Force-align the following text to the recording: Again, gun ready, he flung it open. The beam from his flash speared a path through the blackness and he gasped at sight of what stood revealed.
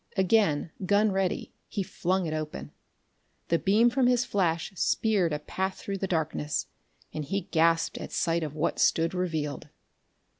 Again, 0.17 0.71
gun 0.83 1.11
ready, 1.11 1.53
he 1.67 1.83
flung 1.83 2.25
it 2.25 2.33
open. 2.33 2.71
The 3.49 3.59
beam 3.59 3.91
from 3.91 4.07
his 4.07 4.25
flash 4.25 4.71
speared 4.75 5.31
a 5.31 5.37
path 5.37 5.77
through 5.77 5.99
the 5.99 6.07
blackness 6.07 6.65
and 7.13 7.23
he 7.23 7.41
gasped 7.51 7.99
at 7.99 8.11
sight 8.11 8.41
of 8.41 8.55
what 8.55 8.79
stood 8.79 9.13
revealed. 9.13 9.69